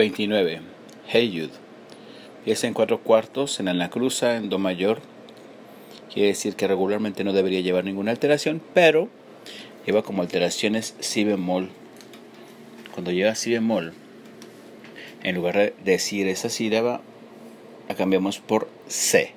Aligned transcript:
29. 0.00 0.60
Hey 1.08 1.30
Jude. 1.30 1.52
Pieza 2.46 2.66
en 2.66 2.72
cuatro 2.72 3.02
cuartos 3.02 3.60
en 3.60 3.78
la 3.78 3.90
cruza 3.90 4.36
en 4.36 4.48
Do 4.48 4.58
mayor. 4.58 5.02
Quiere 6.10 6.28
decir 6.28 6.56
que 6.56 6.66
regularmente 6.66 7.22
no 7.22 7.34
debería 7.34 7.60
llevar 7.60 7.84
ninguna 7.84 8.10
alteración, 8.10 8.62
pero 8.72 9.10
lleva 9.84 10.02
como 10.02 10.22
alteraciones 10.22 10.94
si 11.00 11.24
bemol. 11.24 11.68
Cuando 12.94 13.12
lleva 13.12 13.34
si 13.34 13.50
bemol, 13.50 13.92
en 15.22 15.34
lugar 15.34 15.56
de 15.56 15.74
decir 15.84 16.28
esa 16.28 16.48
sílaba, 16.48 17.02
la 17.86 17.94
cambiamos 17.94 18.38
por 18.38 18.70
C. 18.88 19.34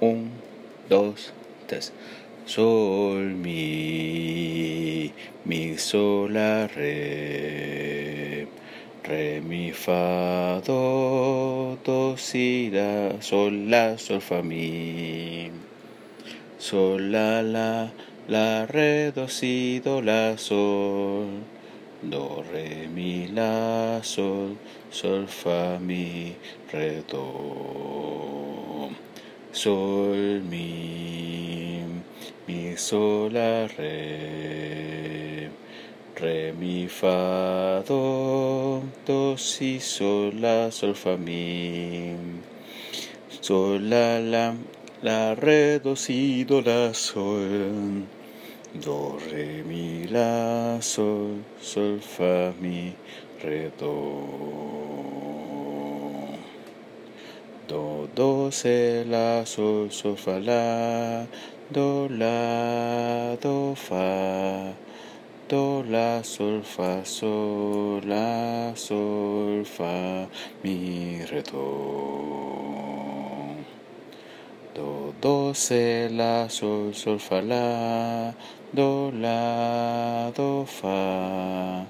Un, 0.00 0.30
dos, 0.88 1.32
tres. 1.66 1.92
Sol, 2.46 3.24
mi, 3.40 5.10
mi, 5.46 5.78
sol, 5.78 6.30
la, 6.30 6.66
re, 6.66 8.46
re, 9.02 9.40
mi, 9.40 9.72
fa, 9.72 10.60
do, 10.62 11.78
do, 11.82 12.16
si, 12.18 12.68
la, 12.70 13.18
sol, 13.22 13.50
la, 13.70 13.96
sol, 13.96 14.20
fa, 14.20 14.42
mi, 14.42 15.50
sol, 16.58 17.00
la, 17.10 17.40
la, 17.40 17.88
la, 18.28 18.66
re, 18.66 19.10
do, 19.10 19.26
si, 19.26 19.80
do, 19.80 20.02
la, 20.02 20.36
sol, 20.36 21.26
do, 22.02 22.44
re, 22.52 22.86
mi, 22.92 23.26
la, 23.28 24.02
sol, 24.02 24.58
sol, 24.90 25.26
fa, 25.26 25.78
mi, 25.80 26.36
re, 26.70 27.02
do, 27.08 28.90
sol, 29.50 30.42
mi, 30.44 31.73
sol, 32.76 33.32
la, 33.32 33.66
re, 33.66 35.50
re, 36.20 36.52
mi, 36.52 36.86
fa, 36.86 37.82
do, 37.86 38.82
do, 39.06 39.36
si, 39.36 39.78
sol, 39.78 40.32
la, 40.40 40.70
sol, 40.70 40.94
fa, 40.94 41.16
mi, 41.16 42.16
sol, 43.40 43.80
la, 43.80 44.18
la, 44.18 44.54
la, 45.02 45.34
re, 45.34 45.78
do, 45.78 45.94
si, 45.94 46.44
do, 46.44 46.60
la, 46.60 46.92
sol, 46.92 48.06
do, 48.74 49.18
re, 49.30 49.62
mi, 49.66 50.06
la, 50.06 50.78
sol, 50.80 51.42
sol, 51.60 51.98
fa, 52.00 52.52
mi, 52.60 52.94
re, 53.42 53.70
do. 53.78 53.94
Do, 57.66 58.08
do, 58.14 58.50
se, 58.50 59.04
la, 59.08 59.44
sol, 59.44 59.90
sol, 59.90 60.16
fa, 60.16 60.38
la, 60.38 61.26
do, 61.74 62.06
la, 62.08 63.36
do, 63.40 63.74
fa, 63.74 64.72
do, 65.48 65.82
la, 65.82 66.22
sol, 66.22 66.62
fa, 66.62 67.04
sol, 67.04 68.00
la, 68.06 68.72
sol, 68.76 69.64
fa, 69.64 70.28
mi, 70.62 71.18
re, 71.28 71.42
do. 71.42 71.64
Do, 74.76 75.12
do, 75.20 75.52
se, 75.52 76.08
la, 76.12 76.46
sol, 76.48 76.94
sol, 76.94 77.18
fa, 77.18 77.40
la, 77.40 78.32
do, 78.72 79.10
la, 79.10 80.30
do, 80.30 80.64
fa, 80.66 81.84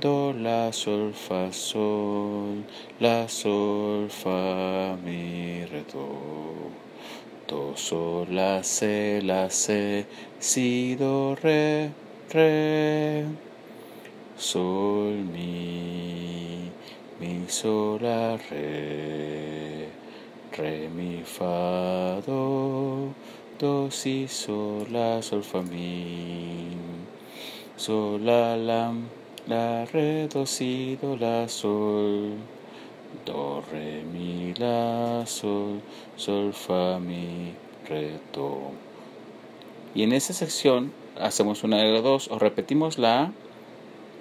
do, 0.00 0.32
la, 0.32 0.70
sol, 0.72 1.12
fa, 1.12 1.52
sol, 1.52 2.64
la, 3.00 3.26
sol, 3.26 4.08
fa, 4.08 4.96
mi, 5.04 5.62
re, 5.70 5.84
do. 5.92 6.85
Do, 7.48 7.76
sol, 7.76 8.26
la, 8.28 8.60
se, 8.64 9.20
la, 9.22 9.48
se, 9.48 10.04
si, 10.40 10.96
do, 10.96 11.36
re, 11.40 11.92
re. 12.32 13.24
Sol, 14.36 15.12
mi, 15.12 16.72
mi, 17.20 17.44
sol, 17.46 18.00
la, 18.02 18.36
re. 18.50 19.88
Re, 20.58 20.88
mi, 20.88 21.22
fa, 21.22 22.20
do, 22.26 23.14
do, 23.60 23.90
si, 23.90 24.26
sol, 24.26 24.84
la, 24.90 25.20
sol, 25.20 25.42
fa, 25.42 25.62
mi. 25.62 26.76
Sol, 27.76 28.18
la, 28.22 28.56
la, 28.56 28.92
la, 29.46 29.84
re, 29.84 30.26
do, 30.26 30.44
si, 30.44 30.98
do, 31.00 31.14
la, 31.14 31.46
sol. 31.46 32.38
Do, 33.24 33.62
re, 33.70 33.95
la, 34.58 35.24
sol, 35.26 35.80
sol, 36.16 36.52
fa, 36.52 36.98
mi, 36.98 37.52
re, 37.88 38.12
do. 38.32 38.72
Y 39.94 40.02
en 40.02 40.12
esa 40.12 40.32
sección 40.32 40.92
hacemos 41.18 41.64
una 41.64 41.78
de 41.78 41.92
las 41.92 42.02
dos, 42.02 42.28
o 42.30 42.38
repetimos 42.38 42.98
la 42.98 43.22
A 43.22 43.32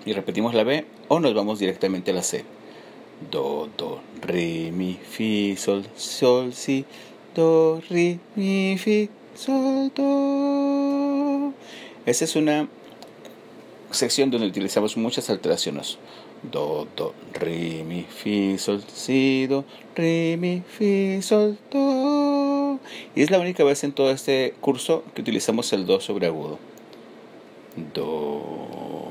y 0.05 0.13
repetimos 0.13 0.53
la 0.53 0.63
B, 0.63 0.85
o 1.07 1.19
nos 1.19 1.33
vamos 1.33 1.59
directamente 1.59 2.11
a 2.11 2.13
la 2.13 2.23
C. 2.23 2.45
Do, 3.31 3.69
do, 3.77 4.01
re, 4.21 4.71
mi, 4.71 4.93
fi, 4.93 5.55
sol, 5.57 5.85
sol, 5.95 6.53
si, 6.53 6.85
do, 7.33 7.81
re, 7.89 8.19
mi, 8.35 8.77
fi, 8.77 9.09
sol, 9.35 9.91
do. 9.95 11.53
Esa 12.05 12.25
es 12.25 12.35
una 12.35 12.67
sección 13.95 14.29
donde 14.29 14.47
utilizamos 14.47 14.95
muchas 14.97 15.29
alteraciones. 15.29 15.97
Do, 16.43 16.87
do, 16.95 17.13
re, 17.33 17.83
mi, 17.83 18.03
fi, 18.03 18.57
sol, 18.59 18.83
si, 18.93 19.47
do, 19.47 19.65
re, 19.95 20.37
mi, 20.37 20.61
fi, 20.67 21.21
sol, 21.21 21.57
do. 21.71 22.79
Y 23.15 23.23
es 23.23 23.31
la 23.31 23.39
única 23.39 23.63
vez 23.63 23.83
en 23.83 23.93
todo 23.93 24.11
este 24.11 24.53
curso 24.61 25.03
que 25.15 25.21
utilizamos 25.21 25.73
el 25.73 25.85
do 25.87 25.99
sobre 25.99 26.27
agudo. 26.27 26.59
Do, 27.93 29.09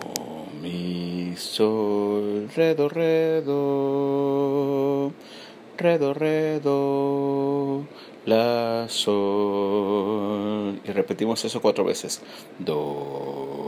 mi, 0.62 1.34
sol, 1.36 2.48
re, 2.54 2.74
do, 2.74 2.88
re, 2.88 3.42
do, 3.42 5.12
re, 5.76 5.98
do, 5.98 6.14
re, 6.14 6.60
do, 6.60 7.84
la, 8.26 8.86
sol. 8.88 10.80
Y 10.84 10.92
repetimos 10.92 11.44
eso 11.44 11.60
cuatro 11.60 11.84
veces. 11.84 12.22
Do, 12.58 13.63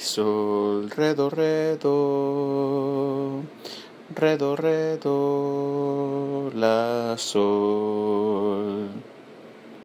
sol, 0.00 0.88
re, 0.88 1.14
do, 1.14 1.28
re, 1.28 1.76
do, 1.76 3.44
re, 4.16 4.36
do, 4.38 4.56
re, 4.56 4.96
do, 4.96 6.50
la, 6.54 7.16
sol. 7.18 8.99